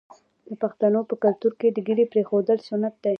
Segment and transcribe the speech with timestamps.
[0.47, 3.09] د پښتنو په کلتور کې د ږیرې پریښودل سنت دي.